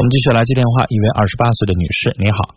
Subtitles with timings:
[0.00, 2.56] 我们继续来接电话，一位二十八岁的女士，你好。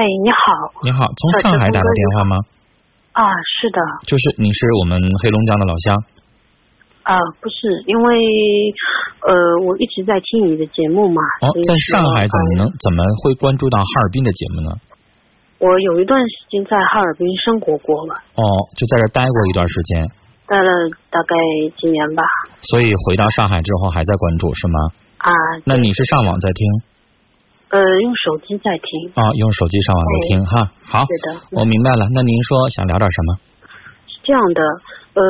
[0.24, 0.72] 你好。
[0.80, 2.40] 你好，从上海打的电话吗？
[3.12, 3.20] 啊，
[3.60, 3.76] 是的。
[4.08, 6.00] 就是你是我们黑龙江的老乡。
[7.04, 8.16] 啊，不是，因为
[9.28, 11.20] 呃，我一直在听你的节目嘛。
[11.44, 14.72] 哦，在上海怎么能怎么会关注到哈尔滨的节目呢？
[15.60, 18.14] 我有一段时间在哈尔滨生活过了。
[18.40, 18.42] 哦，
[18.72, 20.00] 就在这待过一段时间。
[20.48, 20.72] 待了
[21.12, 21.36] 大概
[21.76, 22.24] 几年吧。
[22.62, 24.78] 所以回到上海之后还在关注是吗？
[25.18, 25.30] 啊。
[25.66, 26.66] 那你是上网在听？
[27.70, 29.10] 呃，用手机在听。
[29.14, 30.72] 啊，用手机上网在听哈。
[30.82, 31.04] 好。
[31.04, 31.40] 是的。
[31.52, 32.08] 我明白了。
[32.14, 33.34] 那您说想聊点什么？
[34.08, 34.62] 是这样的。
[35.18, 35.24] 呃，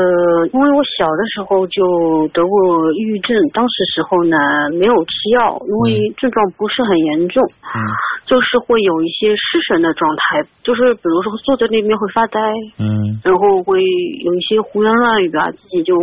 [0.53, 4.37] 因为我小的时候就得过抑郁症，当时时候呢
[4.77, 7.81] 没有吃药，因为症状不是很严重，嗯，
[8.29, 12.39] 就是会有一些失神的状态，就是比如说坐在那边会发呆，
[12.79, 15.97] 嗯，然后会有一些胡言乱语啊，自己就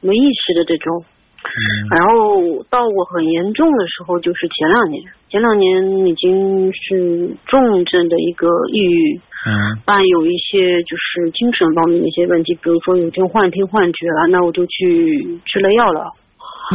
[0.00, 1.04] 没意识的这种，
[1.42, 9.20] 嗯，然后到我很严重的时候，就是前两年，前两年已经是重症的一个抑郁。
[9.40, 16.12] 嗯，伴有一些就是精神方面的一些问题，比如说有天幻听幻觉了，那我就去吃了药了。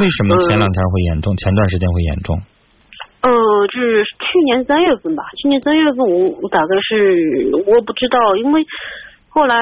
[0.01, 1.37] 为什么前两天会严重？
[1.37, 2.41] 前段时间会严重？
[3.21, 3.29] 呃，
[3.67, 8.59] 就是去年三月份吧，去年三月份我我大概是我不知道，因为
[9.29, 9.55] 后来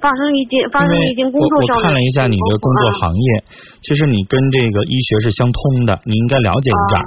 [0.00, 3.44] 发生一件发生一件工作上我看了一下你的工作行业，
[3.80, 7.00] 其实你跟这个医学是相通的，你应该了解一点。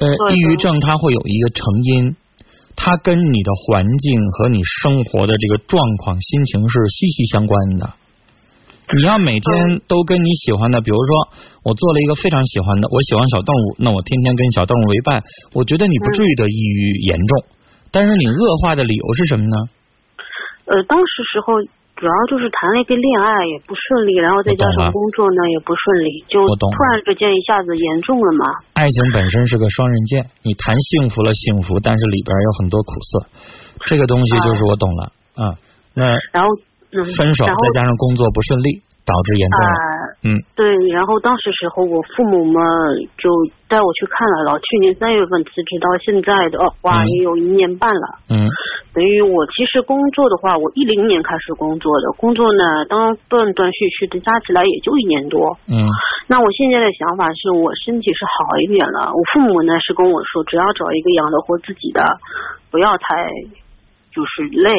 [0.00, 2.16] 呃，抑郁症它会有一个成因。
[2.76, 7.92] 它跟你的环境和你生活的这个状况、心情是息息相关的。
[8.96, 11.28] 你要每天都跟你喜欢的，比如说
[11.62, 15.22] 我做了一个非常喜欢的，我喜欢小动物，那我天天跟小动物为伴，
[15.52, 17.44] 我觉得你不至于得抑郁严重。
[17.90, 19.56] 但是你恶化的理由是什么呢？
[20.64, 21.52] 呃，当时时候。
[22.00, 28.44] 主要就是谈了一个恋爱也不顺利，然后再加上工作呢也不顺利，就突然之间一下子严重了嘛。
[28.72, 33.28] 爱情本身是个双刃剑，你谈幸福了幸福，但是里边有很多苦涩，
[33.84, 35.60] 这个东西就是我懂了啊。
[35.92, 36.48] 那然后
[36.90, 38.80] 分手再加上工作不顺利。
[39.00, 39.74] 导致严重了，
[40.22, 42.60] 嗯，对，然后当时时候我父母嘛
[43.16, 43.30] 就
[43.68, 48.44] 带我去看了，去年三月份辞职到现在的，话，也有一年半了，嗯，
[48.92, 55.88] 等于我其实工作的话，我一零年开始工作的，工作呢，当断断续续的加起来也就一年多，嗯，
[56.28, 62.04] 那我现在的想法是我身体是好一点了，我父母呢是跟我说，只要找一个养得活自己的，
[62.70, 63.24] 不要太。
[64.12, 64.70] 就是累，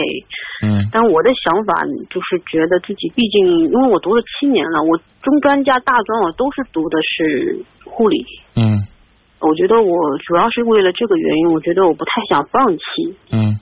[0.64, 1.74] 嗯，但我的想法
[2.10, 8.26] 就是觉得自己毕竟，因为我读了七年了，我中专加大专我都是读的是护理，
[8.56, 8.76] 嗯，
[9.40, 12.84] 我觉得我主要是为了这个原因，我觉得我不太想放弃，
[13.32, 13.60] 嗯，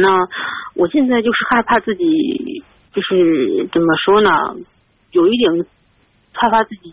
[0.00, 0.28] 那
[0.74, 2.62] 我现在就是害怕自己，
[2.92, 4.30] 就是怎么说呢，
[5.12, 5.50] 有一点
[6.32, 6.92] 害怕自己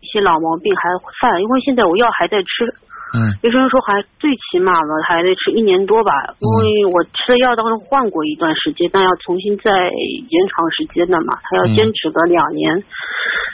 [0.00, 0.82] 一些老毛病还
[1.20, 2.74] 犯，因为现在我药还在吃。
[3.16, 12.84] 嗯，医生说还最起码了还得吃一年多吧，因为我吃的药当时换过一段时间，但要重新再延长时间的嘛，他要坚持个两年。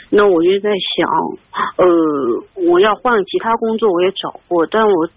[0.09, 1.09] 那我就在想，
[1.77, 1.85] 呃，
[2.69, 5.07] 我要换其他工作，我也找过，但我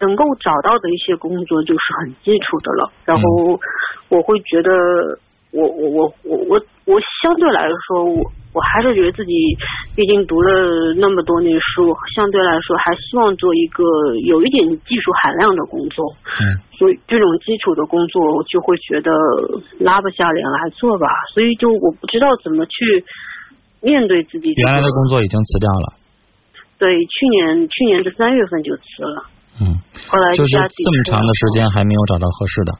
[0.00, 2.90] 能够找到的一些工作就是很基础的了。
[3.04, 3.60] 然后
[4.08, 4.70] 我会觉得，
[5.52, 8.20] 我我我我我我相对来说我。
[8.52, 9.32] 我还是觉得自己
[9.96, 13.80] 毕竟读了那么多年书，相对来说还希望做一个
[14.28, 16.04] 有一点技术含量的工作。
[16.36, 16.60] 嗯。
[16.76, 19.08] 所以这种基础的工作，我就会觉得
[19.80, 21.08] 拉不下脸来做吧。
[21.32, 23.02] 所以就我不知道怎么去
[23.80, 24.52] 面对自己。
[24.52, 25.96] 原来的工作已经辞掉了。
[26.76, 29.24] 对，去年去年的三月份就辞了。
[29.64, 29.80] 嗯。
[30.12, 32.72] 后来就是这么长的时间还没有找到合适的。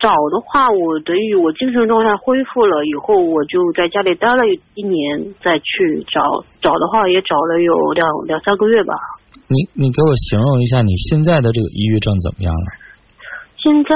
[0.00, 4.42] 找的话，我等于我精神状态恢复了以后，我就在家里待了
[4.74, 6.24] 一年，再去找
[6.60, 8.94] 找的话，也找了有两两三个月吧。
[9.46, 12.66] 你你给我形容一下你现在的这个抑郁症怎么样了？
[13.60, 13.92] 现在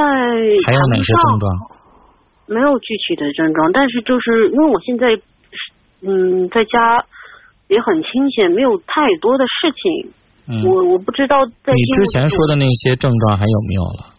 [0.69, 1.51] 还有哪些症状？
[2.47, 5.17] 没有具体的症状，但是就是因为我现在
[6.03, 7.01] 嗯在家
[7.69, 10.13] 也很清闲，没有太多的事情。
[10.53, 10.69] 嗯。
[10.69, 14.14] 我我不知道在你之前说的那些症状还有没有了？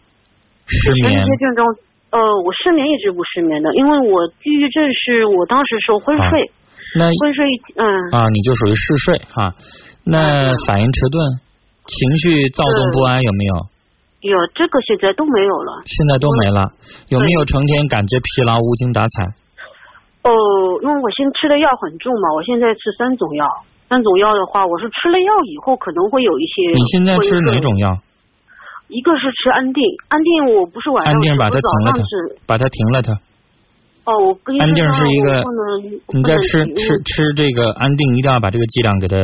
[0.66, 1.14] 失眠。
[1.14, 1.66] 那些症状，
[2.10, 6.50] 呃，我失眠一直不失眠的，因为我抑郁症是我当时是昏睡，
[6.98, 7.46] 那昏睡，
[7.76, 7.84] 嗯。
[8.10, 9.54] 啊，你就属于嗜睡哈，
[10.04, 11.18] 那反应迟钝，
[11.86, 13.54] 情绪躁动不安有没有？
[14.26, 15.82] 有，这个现在都没有了。
[15.86, 16.72] 现在都没了，
[17.10, 19.22] 有没有成天感觉疲劳、无精打采？
[20.26, 20.30] 哦，
[20.82, 23.46] 因为我现在吃的药很重嘛，我现在吃三种药，
[23.88, 26.74] 三种药的话，我是吃了药以后可能会有一些。
[26.74, 27.94] 你现在吃哪种药？
[28.88, 32.02] 一个是吃安定，安定我不是晚上安定把它停了它，
[32.46, 33.12] 把它停了它。
[34.04, 35.42] 哦，我跟安定是一个，
[36.14, 39.16] 你在吃吃吃这个安定，一定要把这个剂量给它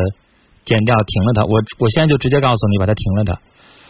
[0.65, 1.45] 减掉停了它。
[1.45, 3.39] 我我现在就直接告诉你，把它停了它。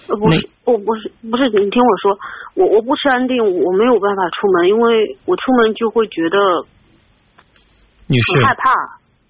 [0.08, 2.18] 呃，不是，我不是不是，你听我说，
[2.54, 6.36] 我我不吃安定，我没有办法出门，因为我出门就会觉得
[8.08, 8.70] 女士很害怕。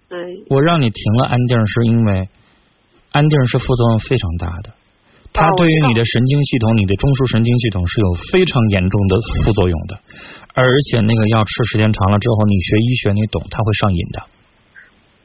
[0.08, 2.28] 对，我让你停了安定，是因为
[3.12, 4.70] 安定是副作用非常大的，
[5.32, 9.96] 它对于你的神经系统、你的中枢神经系统是有非常严重的副作用的，
[10.52, 14.18] 而且那个药吃时间长了之后，你学医学你懂，它会上瘾的。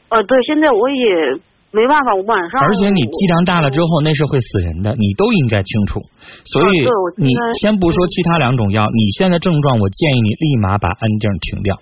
[0.07, 1.35] 呃，对，现在我也
[1.75, 2.63] 没办法，我晚上。
[2.63, 5.99] 而且你剂量大了之后，那是会死人的，你都应该清楚。
[6.47, 6.87] 所以
[7.19, 11.75] 你先不说其他两种药，你现在症状，我建议你立马把安定停掉。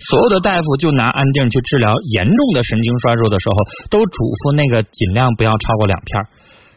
[0.00, 3.54] 所有的大夫就拿安定去治疗严重的神经衰弱的时候，
[3.90, 6.24] 都嘱咐那个尽量不要超过两片。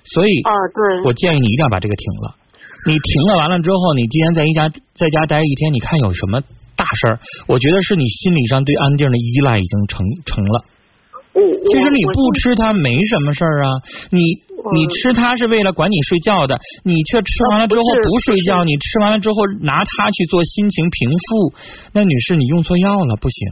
[0.03, 2.35] 所以啊，对，我建议你一定要把这个停了。
[2.85, 6.41] 你停了完了之后，你既然在一家在家待一天，你看有什么
[6.75, 7.19] 大事儿？
[7.47, 10.65] 我觉得是你心理上对安定的依赖已经成成了。
[11.33, 13.69] 其实你不吃它没什么事儿啊，
[14.11, 14.21] 你
[14.75, 21.53] 你吃它是为了管你睡觉的，你却吃完了之后不睡觉，你吃完了之后拿它去做心情平复，
[21.93, 23.47] 那女士你用错药了，不行。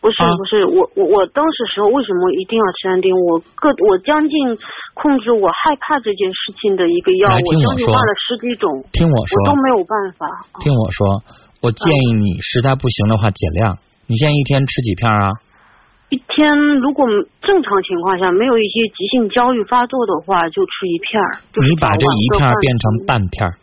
[0.00, 3.10] 不是不是，我我我当时时候为什么一定要吃安定？
[3.10, 4.36] 我个我将近
[4.94, 10.26] 控制我害怕这件事情的一个药，我将近换了十几种，听我说，我都没有办法。
[10.60, 11.22] 听我说，
[11.60, 15.34] 我建议你实在不行的话减量，你现在一天吃几片啊？
[16.10, 17.04] 一天如果
[17.42, 21.42] 正常情况下没有一些急性焦虑发作的话，就吃一片儿。
[21.52, 23.58] 你把这一片变成半片儿，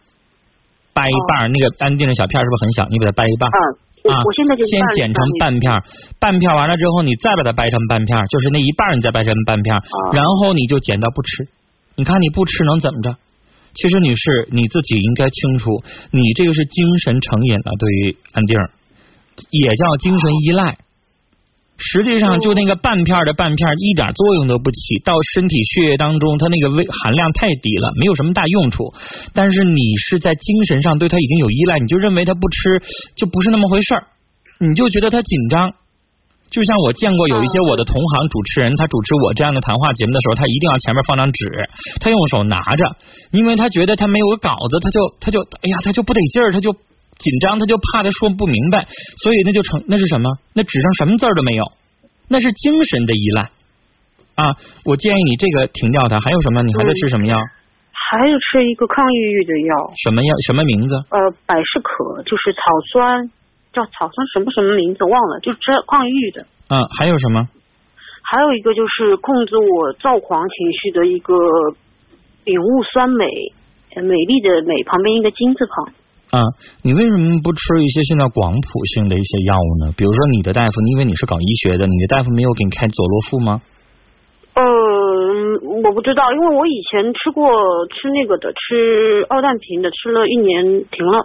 [0.93, 2.85] 掰一半，那个安定的小片是不是很小？
[2.91, 3.49] 你把它掰一半。
[3.49, 3.57] 嗯，
[4.05, 5.73] 我现在就先剪成半片，
[6.19, 9.75] 半片完了之后，你再把它掰成半片，就是那一半你再掰成半片，
[10.13, 11.47] 然后你就剪到不吃。
[11.95, 13.17] 你看你不吃能怎么着？
[13.73, 18.59] 其实女士你自己应该清楚，你这个是精神成瘾了，对于安定
[19.49, 20.77] 也叫精神依赖。
[21.77, 28.93] 实际上，就那个半片的半片，一点作用都不起，到身体血液当中，它那个微含量太低了，没有什么大用处。
[29.33, 32.81] 但是你是在精神上对它已经有依赖，你就认为它不吃
[33.15, 34.07] 就不是那么回事儿，
[34.59, 35.73] 你就觉得它紧张。
[36.49, 41.67] 就像我见过有一些我的同行主持人，他主持我这样的谈话节目的时候，他一定要前面放张纸，
[41.99, 42.95] 他用手拿着，
[43.31, 46.73] 因为他觉得他没有个稿子，他就他就哎呀，他就不得劲儿，他就。
[47.17, 48.87] 紧张，他就怕他说不明白，
[49.23, 50.29] 所以那就成那是什么？
[50.53, 51.63] 那纸上什么字都没有，
[52.27, 53.49] 那是精神的依赖
[54.35, 54.57] 啊！
[54.83, 56.19] 我建议你这个停掉它。
[56.19, 56.61] 还有什么？
[56.63, 57.37] 你还在吃什么药？
[57.93, 59.73] 还有吃一个抗抑郁的药。
[60.03, 60.35] 什么药？
[60.45, 60.95] 什么名字？
[61.09, 62.59] 呃，百事可，就是草
[62.91, 63.31] 酸，
[63.71, 66.45] 叫草酸什么什么名字忘了，就吃抗抑郁的。
[66.69, 67.47] 嗯，还有什么？
[68.23, 71.33] 还有一个就是控制我躁狂情绪的一个
[72.43, 73.25] 丙戊酸镁，
[74.03, 75.93] 美丽的美旁边一个金字旁。
[76.35, 76.43] 啊，
[76.83, 79.95] 你为什么不吃一些现在广谱性的一些药物呢？
[79.95, 83.61] 比如说你的大夫，因为你是搞医学的，你的大夫没有给你开佐洛夫吗？
[84.59, 87.47] 嗯，我不知道，因为我以前吃过
[87.87, 91.23] 吃那个的，吃奥氮平的，吃了一年停了，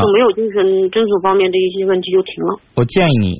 [0.00, 2.56] 就没有精神征索方面的一些问题就停了。
[2.76, 3.36] 我建议你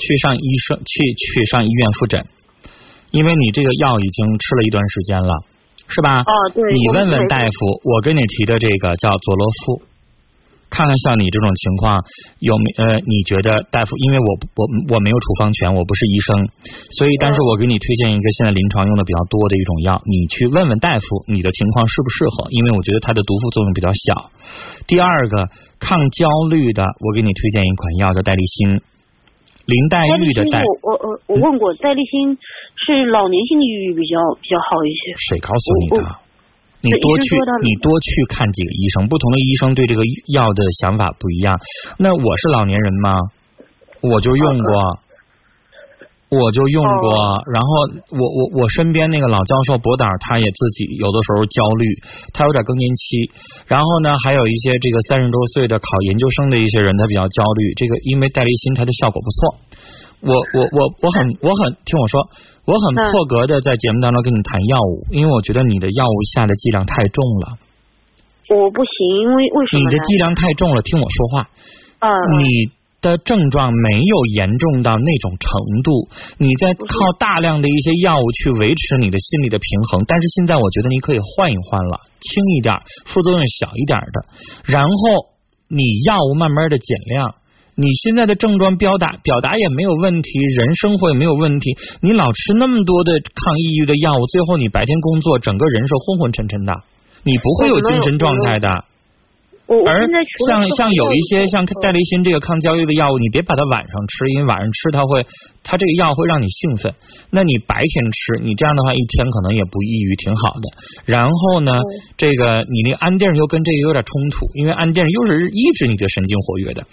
[0.00, 2.24] 去上医生，去去上医院复诊，
[3.10, 5.44] 因为你这个药已经吃了一段时间了，
[5.88, 6.24] 是吧？
[6.24, 6.64] 哦，对。
[6.72, 9.82] 你问问大夫，我跟你提的这个叫佐洛富。
[10.70, 12.04] 看看像你这种情况
[12.40, 13.00] 有没呃？
[13.00, 13.96] 你觉得大夫？
[13.96, 14.62] 因为我我
[14.94, 16.48] 我没有处方权，我不是医生，
[16.96, 22.46] 所以但是我给你推荐一个现在临床用的比较多的一种药，你去问问大夫，你的情况适不适合？
[22.50, 24.30] 因为我觉得它的毒副作用比较小。
[24.86, 25.48] 第二个
[25.80, 28.80] 抗焦虑的，我给你推荐一款药叫戴立新，
[29.64, 30.62] 林黛玉的黛。
[30.82, 32.36] 我我我问过，戴立新
[32.76, 35.16] 是老年性的抑郁比较比较好一些。
[35.32, 36.27] 谁告诉你的？
[36.80, 41.58] 你多去，你多去看几个医生，不同的医生对这个药的想法不一样。
[41.98, 43.18] 那我是老年人吗？
[44.00, 44.98] 我就用过，
[46.30, 47.42] 我就用过。
[47.50, 47.68] 然后
[48.14, 51.84] 我我我身边那个老教授博导，他也自己有的时候焦虑，
[52.32, 53.30] 他有点更年期。
[53.66, 57.74] 然后呢，还有一些这个三十多岁的考研究生的一些人，他比较焦虑。
[57.74, 59.58] 这个因为戴立新，它的效果不错。
[60.20, 62.28] 我我我我很我很听我说。
[62.68, 67.56] 我很破格的在节目当中跟你谈药物，因为我觉得你的药物下的剂量太重了。
[68.52, 69.80] 我不行，因为为什么？
[69.80, 71.48] 你的剂量太重了，听我说话。
[72.00, 72.12] 嗯。
[72.36, 72.68] 你
[73.00, 75.48] 的症状没有严重到那种程
[75.80, 84.28] 度，你在靠大量的一些药物去维持你的心理的平衡，但是现在我觉得你可以换一换了，轻一点，副作用小一点的，
[84.66, 85.32] 然后
[85.68, 87.34] 你药物慢慢的减量。
[87.80, 91.76] 你现在的症状表达表达也没有问题，人生活也没有问题。
[92.02, 96.74] 你老吃那么多的抗抑郁的药物，最后你白天工作整个人是昏昏沉沉的，
[97.22, 98.84] 你不会有精神状态的。
[99.68, 100.08] 而
[100.48, 105.26] 像像有一些像戴立新这个抗焦虑的药物，你别把它晚上吃，因为晚上吃它会，
[105.62, 106.94] 它这个药会让你兴奋。
[107.28, 110.64] 那你白天吃，你这样的话一天可能也不抑郁，挺好的。
[111.04, 111.76] 然后呢，
[112.16, 116.86] 这个你那安定又跟这个有点冲突，因为安定又是抑制你的神经活跃的，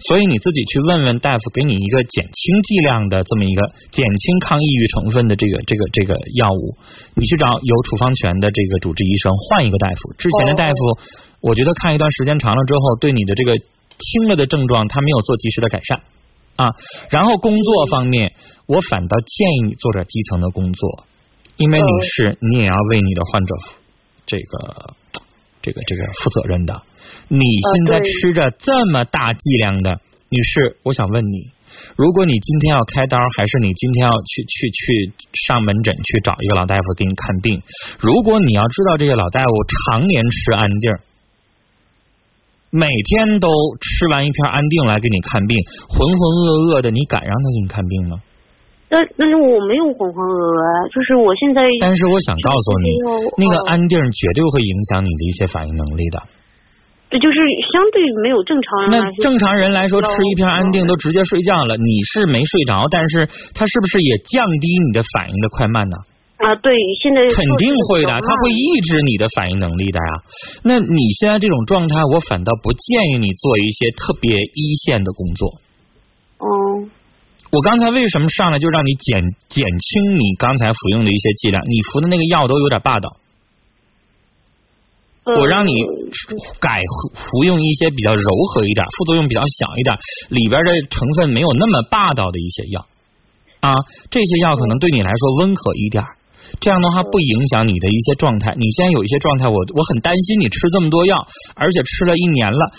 [0.00, 6.80] 所以你自己去问问大夫，给你一个减轻剂量的这么一个减轻抗抑郁成分的这个这个这个药物，
[7.14, 10.96] 你去找有处方权的这个主治医生换一个大夫，之前的大夫。
[11.42, 16.00] 我觉得看一段时间长了之后，对你的这个听了的症状，他没有做及时的改善
[16.54, 16.70] 啊。
[17.10, 18.32] 然后工作方面，
[18.66, 21.04] 我反倒建议你做点基层的工作，
[21.56, 23.54] 因为你是，你也要为你的患者
[24.24, 24.94] 这个
[25.60, 26.80] 这个这个负责任的。
[27.26, 31.50] 你现在吃着这么大剂量的，女士，我想问你，
[31.96, 35.12] 如果你今天要开刀，还是你今天要去去去
[35.44, 37.60] 上门诊去找一个老大夫给你看病？
[37.98, 39.50] 如果你要知道这些老大夫
[39.90, 40.92] 常年吃安定。
[42.72, 45.60] 每天都吃完一片安定来给你看病，
[45.92, 48.16] 浑浑噩噩的，你敢让他给你看病吗？
[48.88, 51.60] 那那是我没有浑浑噩噩，就是我现在。
[51.84, 52.88] 但是我想告诉你，
[53.36, 56.16] 那个安定绝对会影响你的一些反应能力的。
[57.12, 57.36] 这就是
[57.68, 58.96] 相对没有正常人。
[58.96, 65.96] 那正常人来说，吃一片安定都直接睡觉了，你是没睡着，但是它是不是也降低你的反应的快慢呢？
[66.42, 70.12] 啊，对，现在肯定会的，它会抑制你的反应能力的呀。
[70.64, 75.48] 那你现在这种状态，我反倒不建议你做一些特别一线的工作。
[76.38, 76.46] 哦。
[77.52, 81.62] 我刚才为什么上来就让你减减轻你刚才服用的一些剂量？
[81.68, 83.16] 你服的那个药都有点霸道。
[85.24, 85.72] 我让你
[86.58, 86.80] 改
[87.14, 89.94] 服用一些比较柔和一点、副作用比较小一点、
[90.30, 92.86] 里边的成分没有那么霸道的一些药
[93.60, 93.74] 啊，
[94.10, 96.02] 这些药可能对你来说温和一点。
[96.60, 98.54] 这样的话不影响你的一些状态。
[98.56, 101.16] 你现在有一些状态，我我很担心你吃这么多药，
[101.54, 102.72] 而且吃了一年了，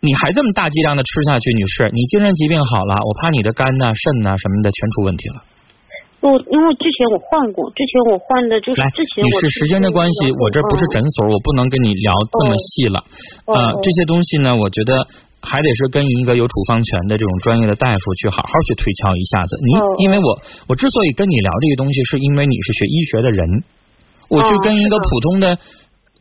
[0.00, 5.42] 你还这么大剂量的吃下去，女士，你精神疾病好了，我怕你的肝呐、肾呐什么的全出问题了。
[6.20, 9.24] 我因为之前我换过，之前我换的就是之前。
[9.24, 13.04] 女士，时间的关系，我这不是诊所，我不能跟你聊这么细了。
[13.46, 15.06] 呃，这些东西呢，我觉得。
[15.40, 19.58] 还得是跟一个有处方权的这种专业的大夫去好好去推敲一下子。
[19.62, 23.64] 你因为我我之所以跟你聊这个东西，是因为你是学医学的人。
[24.28, 25.56] 我去跟一个普通的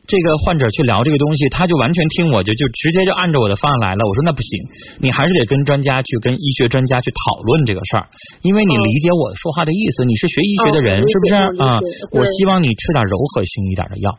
[0.07, 4.07] 这个患者去聊这个东西，他就完全听我就就直接就按照我的方案来了。
[4.07, 4.63] 我说那不行，
[5.01, 8.07] 你还是得跟专家去跟医学专家去讨论这个事儿，
[8.43, 10.05] 因为你理解我说话的意思。
[10.05, 11.79] 你是学医学的人，是不是啊？
[12.11, 14.17] 我希望你吃点柔和性一点的药，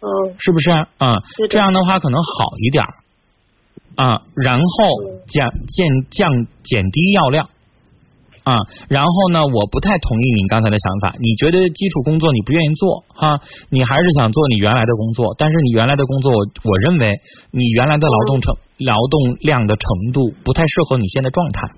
[0.00, 1.22] 嗯是不是啊？
[1.48, 2.82] 这样的话可能好一点。
[3.94, 4.64] 啊，然后
[5.28, 7.48] 降降降减低药量
[8.44, 8.56] 啊，
[8.88, 11.14] 然后呢，我不太同意你刚才的想法。
[11.20, 13.38] 你觉得基础工作你不愿意做哈，
[13.70, 17.20] 你还是想做你原来的工作，但是你原来的工作，我我认为
[17.52, 21.68] 你原来的劳动成劳动量的程度不太适合你现在状态。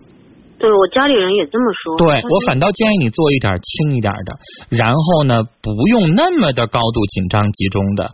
[0.56, 1.99] 对我家里人也这么说。
[1.99, 4.38] 对我反倒建议你做一点轻一点的，
[4.71, 8.04] 然后呢，不用那么的高度紧张集中的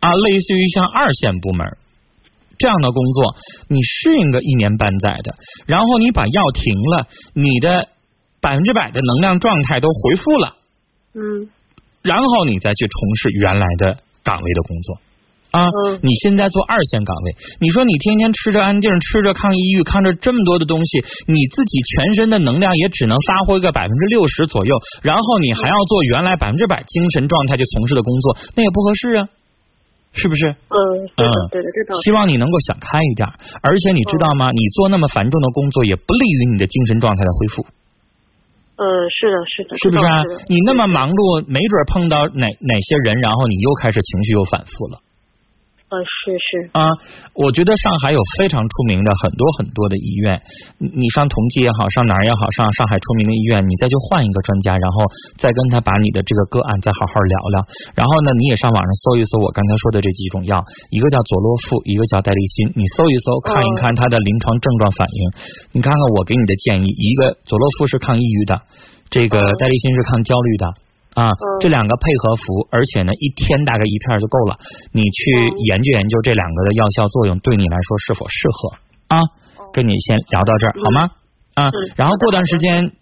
[0.00, 1.66] 啊，类似于像二线部门。
[2.58, 3.34] 这样的工作，
[3.68, 5.34] 你适应个一年半载的，
[5.66, 7.88] 然后你把药停了，你的
[8.40, 10.56] 百分之百的能量状态都恢复了，
[11.14, 11.48] 嗯，
[12.02, 14.98] 然后你再去从事原来的岗位的工作
[15.50, 15.64] 啊。
[16.02, 29.28] 你现在做二线岗位，你说你天天吃着安定，吃着抗抑郁，看着这么多的东西，你自己全身的能量也只能发挥个百分之六十左右，然后你还要做原来百分之百精神状态去从事的工作，那也不合适啊。
[30.14, 30.46] 是不是？
[30.70, 30.78] 嗯
[31.18, 33.28] 嗯，对的，这希望你能够想开一点，
[33.62, 34.50] 而且你知道吗？
[34.52, 37.66] 你做那么繁重的工作，也不利于你的精神状态的恢复。
[38.76, 40.22] 呃，是的，是的，是不是啊？
[40.48, 44.98] 你那么忙碌，没准碰到哪哪些人，然后你又开始情绪又反复了。
[45.94, 46.90] 呃，是是啊，
[47.38, 50.42] 我觉得上海有非常出名的很多很多的医院，
[50.82, 55.06] 你上同济也好，上哪儿也好，上上海出名的医院，你再去换一个专家，然后
[55.38, 57.56] 再跟他把你的这个个案再好好聊聊。
[57.94, 60.58] 然后呢，你也上网上搜一搜我刚才说的这几种药，
[60.90, 65.20] 一个叫佐洛夫，一个叫代利辛，你搜一搜看一看它的临床症状反应。
[65.70, 68.66] 你看看我给你的建议，一个佐洛夫是抗抑郁的，
[69.14, 70.74] 这个代利辛是抗焦虑的。
[71.14, 71.30] 啊，
[71.60, 74.56] 这两个配合服，而且呢，一天大概一片就够了。
[74.92, 75.20] 你去
[75.70, 78.76] 研究研究这两个的药效作用，对你来说是否适合
[79.08, 79.22] 啊？
[79.72, 81.10] 跟你先聊到这儿好吗？
[81.54, 82.92] 啊，然后过段时间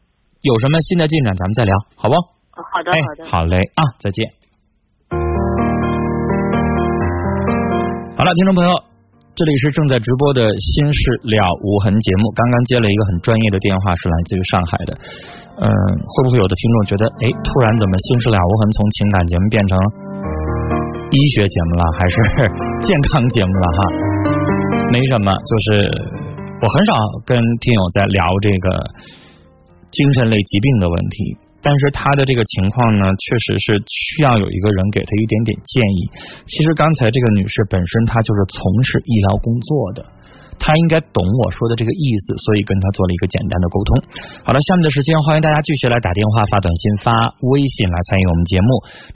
[0.43, 2.15] 有什么新的进展，咱们再聊，好不？
[2.53, 4.29] 好的，好的，好嘞啊，再见。
[8.17, 8.92] 好了，听众朋友。
[9.33, 14.93] 这里是正在直播的《心事了无痕》节目，刚刚接了一个很专业的电话，是来自于上海的。
[15.57, 15.73] 嗯，
[16.05, 19.73] 会不会有的听众觉得，哎，突然怎么《心事了无痕》从情感节目变成
[21.17, 22.15] 医学节目了，还是
[22.85, 23.81] 健康节目了哈？
[24.93, 25.89] 没什么，就是
[26.61, 26.93] 我很少
[27.25, 28.69] 跟听友在聊这个
[29.97, 31.17] 精神类疾病的问题，
[31.63, 36.11] 但是他的这个情况呢，确实是需要有一个人给他一点点建议。
[36.47, 40.05] 其实刚才这个女士本身她就是从事医疗工作的。
[40.63, 43.91] 他应该懂我说的这个意思，所以跟他做了一个简单的沟通。
[44.47, 47.11] 好了，下面的时间欢迎大家继续来打电话、发短信、发
[47.51, 48.69] 微信来参与我们节目。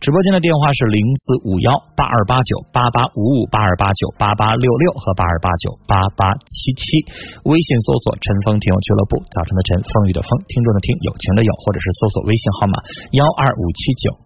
[0.03, 7.07] 直播间的电话是零四五幺八二八九八八五五八二八九八八六六和八二八九八八七七。
[7.47, 12.75] 微信搜索“陈峰听友俱乐部”，早晨的晨，风雨的风，听众的听，友情的友，或者是搜索微信号码
[13.15, 14.26] 幺二五七九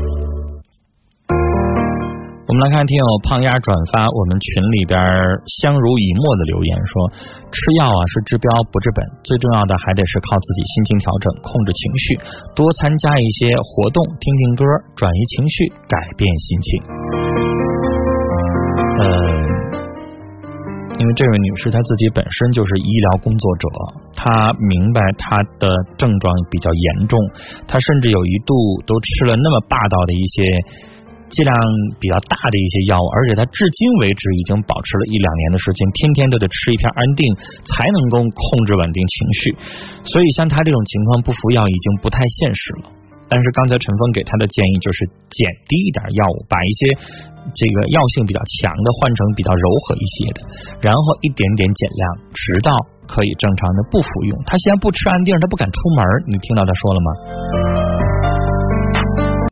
[2.51, 4.99] 我们来看听友胖丫转发我们群里边
[5.63, 7.07] 相濡以沫的留言说，
[7.47, 12.19] 吃药啊是治标不治本，最重要的还得是靠自己心情调整，控制情绪，
[12.51, 14.67] 多参加一些活动，听听歌，
[14.99, 16.67] 转移情绪，改变心情。
[18.99, 19.07] 呃，
[20.99, 23.67] 因为这位女士她自己本身就是医疗工作者，
[24.11, 27.15] 她明白她的症状比较严重，
[27.63, 28.51] 她甚至有一度
[28.83, 30.43] 都吃了那么霸道的一些。
[31.31, 31.55] 剂量
[31.99, 37.23] 比较大的一些药物，而且他至今为止已经保持了一两年的时间，天天都得吃一片安定，
[37.63, 39.41] 才能够控制稳定情绪。
[40.03, 42.91] 所以像他这种情况，不服药已经不太现实了。
[43.31, 46.91] 但是刚才陈峰给他的建议就是减低一点药物，把一些
[47.55, 50.39] 这个药性比较强的换成比较柔和一些的，
[50.83, 52.03] 然后一点点减量，
[52.35, 52.75] 直到
[53.07, 54.35] 可以正常的不服用。
[54.43, 56.03] 他现在不吃安定，他不敢出门。
[56.27, 57.90] 你听到他说了吗？